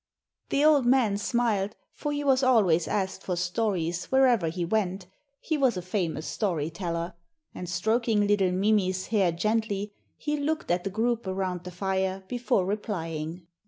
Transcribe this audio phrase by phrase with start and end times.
[0.49, 5.05] The old man smiled, for he was always asked for stories wherever he went
[5.39, 7.13] he was a famous story teller
[7.53, 12.65] and, stroking little Mimi's hair gently, he looked at the group around the fire before
[12.65, 13.45] replying.